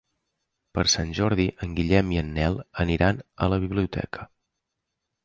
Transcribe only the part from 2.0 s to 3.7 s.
i en Nel aniran a la